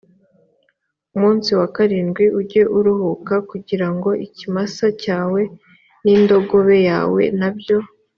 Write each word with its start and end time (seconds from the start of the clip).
munsi 1.19 1.49
wa 1.59 1.67
karindwi 1.75 2.25
ujye 2.39 2.63
uruhuka 2.77 3.33
kugira 3.49 3.87
ngo 3.95 4.09
ikimasa 4.25 4.85
cyawe 5.01 5.41
n’ 6.03 6.05
indogobe 6.15 6.77
yawe 6.89 7.23
na 7.39 7.49
byo 7.57 7.77